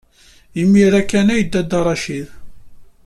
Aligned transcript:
Imir-a 0.61 1.01
kan 1.09 1.27
ay 1.33 1.39
yedda 1.41 1.61
Dda 1.63 1.79
Racid. 1.85 2.27